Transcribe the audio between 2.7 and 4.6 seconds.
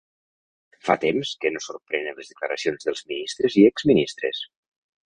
dels ministres i exministres.